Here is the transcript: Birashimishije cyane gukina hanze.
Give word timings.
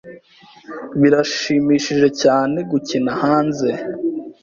Birashimishije 1.01 2.07
cyane 2.21 2.57
gukina 2.71 3.11
hanze. 3.23 3.69